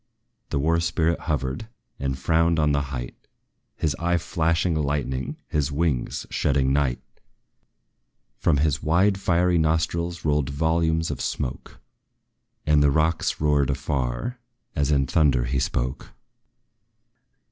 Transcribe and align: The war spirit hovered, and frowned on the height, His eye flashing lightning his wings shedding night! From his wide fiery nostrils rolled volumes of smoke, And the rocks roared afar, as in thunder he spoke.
The 0.49 0.57
war 0.57 0.79
spirit 0.79 1.19
hovered, 1.29 1.67
and 1.99 2.17
frowned 2.17 2.57
on 2.57 2.71
the 2.71 2.81
height, 2.89 3.13
His 3.75 3.95
eye 3.99 4.17
flashing 4.17 4.73
lightning 4.73 5.37
his 5.47 5.71
wings 5.71 6.25
shedding 6.31 6.73
night! 6.73 6.99
From 8.39 8.57
his 8.57 8.81
wide 8.81 9.19
fiery 9.19 9.59
nostrils 9.59 10.25
rolled 10.25 10.49
volumes 10.49 11.11
of 11.11 11.21
smoke, 11.21 11.79
And 12.65 12.81
the 12.81 12.89
rocks 12.89 13.39
roared 13.39 13.69
afar, 13.69 14.39
as 14.75 14.89
in 14.89 15.05
thunder 15.05 15.43
he 15.45 15.59
spoke. 15.59 16.11